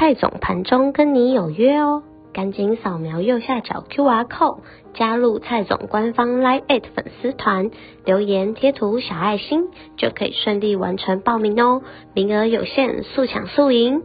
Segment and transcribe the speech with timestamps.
[0.00, 4.60] 蔡总盘中跟你有约哦，赶紧扫描右下角 QR code
[4.94, 7.72] 加入蔡总官方 Live 粉丝团，
[8.04, 9.64] 留言贴图小爱心
[9.96, 11.82] 就可以顺利完成报名哦，
[12.14, 14.02] 名额有限，速抢速赢。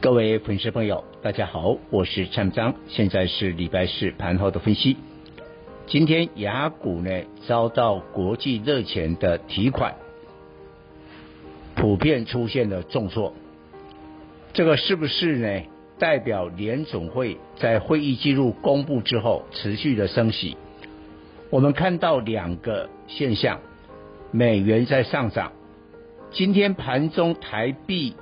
[0.00, 4.96] 各位粉丝朋友，大家好，我是蔡明彰，现在是礼拜四盘后的分析。
[5.86, 7.10] 今天雅股呢
[7.46, 9.96] 遭到国际热钱的提款，
[11.76, 13.34] 普遍出现了重挫。
[14.58, 15.62] 这个是不是呢？
[16.00, 20.56] 代表联总会在会议记录公布之后持续的升息？
[21.48, 23.60] 我们看到两个现象：
[24.32, 25.52] 美元在上涨，
[26.32, 28.16] 今天盘中台币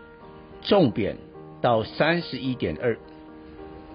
[0.60, 1.16] 重贬
[1.62, 2.98] 到三十一点二，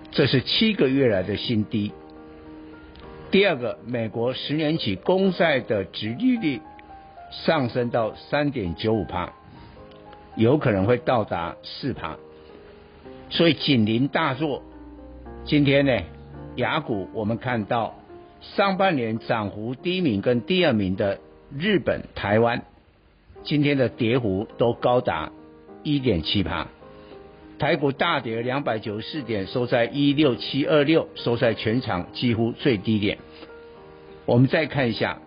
[0.10, 1.92] 这是七个月来的新低。
[3.30, 6.60] 第二个，美国十年期公债的殖利率
[7.30, 9.32] 上升到三点九五趴，
[10.36, 12.18] 有可能会到达四趴。
[13.32, 14.62] 所以警铃大作，
[15.46, 15.98] 今天呢，
[16.58, 17.96] 雅股我们看到
[18.42, 21.18] 上半年涨幅第一名跟第二名的
[21.58, 22.64] 日本、台湾，
[23.44, 25.32] 今天的跌幅都高达
[25.82, 26.68] 一点七趴，
[27.58, 33.18] 台股大跌两百九十四点，收在一六七二六，收在全场几乎最低点。
[34.26, 35.20] 我们再看一下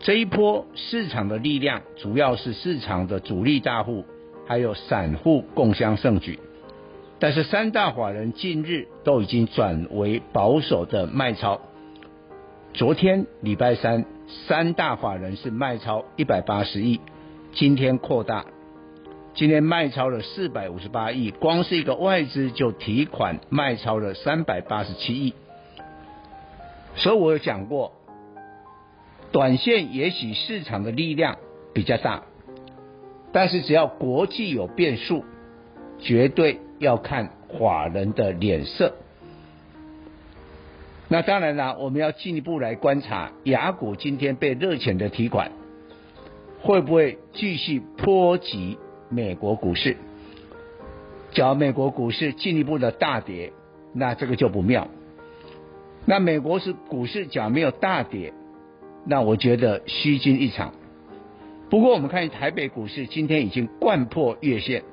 [0.00, 4.04] 这一波市场的力量，主要是市场的主力大户
[4.46, 6.38] 还有散户共襄盛举。
[7.20, 11.60] 但是三大法人近日都已经转为保守的卖超。
[12.74, 14.04] 昨天礼拜三，
[14.46, 17.00] 三大法人是卖超一百八十亿，
[17.52, 18.46] 今天扩大，
[19.34, 25.34] 今天卖超了四百五十八亿，光是一个外资就提款卖超了三百八十七亿。
[26.94, 27.94] 所以我有讲过，
[29.32, 31.38] 短线也许市场的力量
[31.72, 32.22] 比较大，
[33.32, 35.24] 但是只要国际有变数，
[35.98, 36.60] 绝对。
[36.78, 38.94] 要看法人的脸色，
[41.08, 45.50] 那当然啦，我们要进一步来观察雅股今天被热钱的提款，
[46.60, 48.78] 会不会继续波及
[49.08, 49.96] 美国股市？
[51.32, 53.52] 只要美国股市进一步的大跌，
[53.92, 54.88] 那这个就不妙。
[56.04, 58.32] 那美国是股市只要没有大跌，
[59.04, 60.72] 那我觉得虚惊一场。
[61.70, 64.84] 不过我们看台北股市今天已经贯破月线。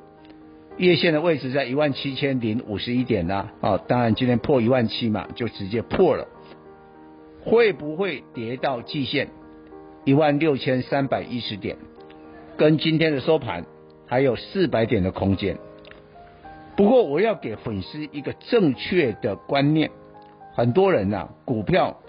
[0.77, 6.27] 月线的位置在一万七千零五十一点啦，啊，当然今天破一万七嘛，就直接破了。
[7.45, 9.29] 会不会跌到季线
[10.03, 11.77] 一万六千三百一十点？
[12.57, 13.65] 跟今天的收盘
[14.05, 15.57] 还有四百点的空间。
[16.75, 19.91] 不过我要给粉丝一个正确的观念，
[20.55, 22.01] 很多人呐、啊，股票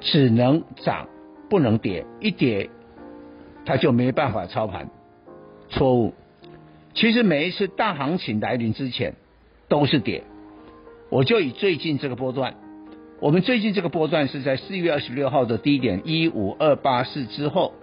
[0.00, 1.08] 只能涨
[1.48, 2.70] 不能跌，一跌
[3.64, 4.90] 他就没办法操盘，
[5.68, 6.12] 错误。
[6.94, 9.14] 其实每一次大行情来临之前
[9.68, 10.24] 都是跌，
[11.08, 12.54] 我就以最近这个波段，
[13.20, 17.74] 我们最近这个波段是在四月二十六号的低点一五二八四之后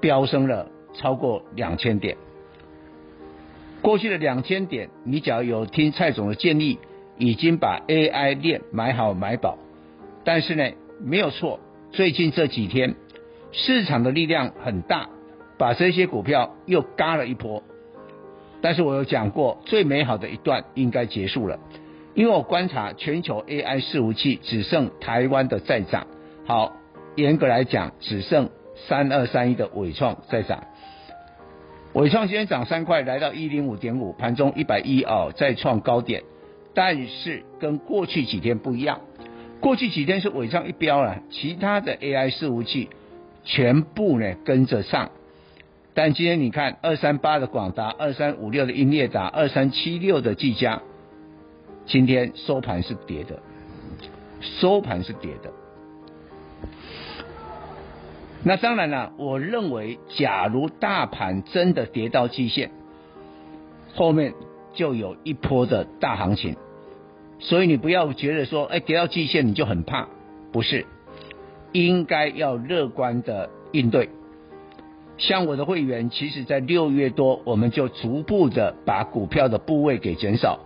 [0.00, 2.16] 飙升了超过两千点。
[3.82, 6.78] 过去的两千点，你只要有听蔡总的建议，
[7.18, 9.58] 已经把 AI 链买好买饱。
[10.24, 10.70] 但是呢，
[11.02, 11.60] 没有错，
[11.90, 12.94] 最近这几天
[13.52, 15.10] 市场的力量很大，
[15.58, 17.62] 把这些股票又嘎了一波。
[18.64, 21.58] 但是我有讲过，最美好的一段应该结束了，
[22.14, 26.06] 因为我观察全球 AI 伺服器只剩台湾的在涨。
[26.46, 26.72] 好，
[27.14, 28.48] 严格来讲，只剩
[28.88, 30.64] 三二三一的纬创在涨。
[31.92, 36.22] 纬创今天涨三块，来到一零五点五，盘中一百一哦，再创高点。
[36.72, 39.02] 但是跟过去几天不一样，
[39.60, 42.88] 过去几天是纬创一飙了，其他的 AI 伺服器
[43.44, 45.10] 全部呢跟着上。
[45.94, 50.82] 但今天你看，二三八的广达，二三五六的英业达，二三七六的技嘉，
[51.86, 53.38] 今天收盘是跌的，
[54.40, 55.52] 收盘是跌的。
[58.42, 62.72] 那当然了，我认为，假如大盘真的跌到季线，
[63.94, 64.34] 后面
[64.74, 66.56] 就有一波的大行情。
[67.38, 70.08] 所以你不要觉得说，哎，跌到季线你就很怕，
[70.50, 70.86] 不是，
[71.72, 74.10] 应该要乐观的应对。
[75.16, 80.60] 像我的会员，其实在六月多，我们就逐步的把股票的部位给减少。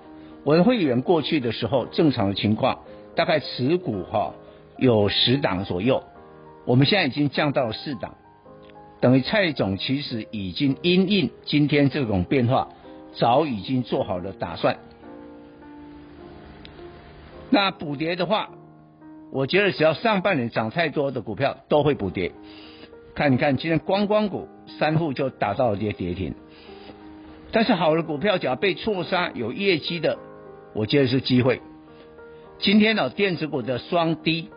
[0.45, 2.81] 我的会员过去的时候，正常的情况
[3.15, 4.33] 大概持股哈
[4.79, 6.03] 有十档左右，
[6.65, 8.15] 我们现在已经降到了四档，
[9.00, 12.69] 等于蔡总其实已经因应今天这种变化，
[13.12, 14.79] 早已经做好了打算。
[17.51, 18.51] 那补跌的话，
[19.31, 22.33] 我觉得只要上半年涨太多的股票都会补跌。
[23.19, 24.47] 看，你看今天光光股
[24.79, 26.37] 三户就打到了跌跌停，
[27.50, 30.19] 但是好的股票只要被错杀，有业绩的，
[30.73, 31.61] 我觉得是机会。
[32.61, 34.50] 今天呢，电子股的双低，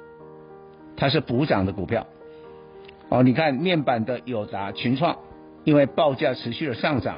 [0.96, 2.06] 它是补涨的股票。
[3.10, 5.18] 哦，你看面板的友达、群创，
[5.64, 7.18] 因为报价持续的上涨，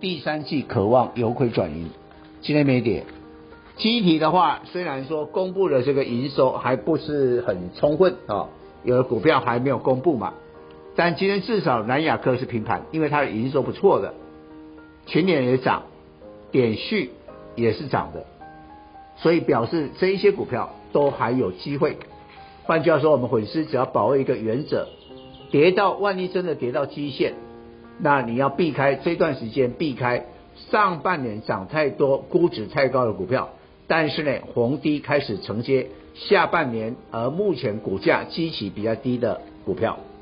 [0.00, 1.90] 第三季渴望由亏转盈，
[2.40, 3.04] 今天没跌。
[3.76, 8.48] 机体的话，虽然说公布的这个营收还不是很充分啊，
[8.84, 10.32] 有的股票还没有公布嘛，
[10.98, 14.14] 但今天至少南亚科是平盘，因为它的营收不错的，
[15.06, 15.84] 群联也涨，
[16.50, 17.12] 点序
[17.54, 18.26] 也是涨的，
[19.16, 21.98] 所以表示这一些股票都还有机会。
[22.64, 24.88] 换句话说，我们粉丝只要把握一个原则，
[25.52, 27.34] 跌到万一真的跌到基线，
[28.00, 30.26] 那你要避开这段时间，避开
[30.72, 33.50] 上半年涨太多、估值太高的股票。
[33.86, 40.00] 但是呢，红低开始承接下半年，而目前股价基期比较低的股票。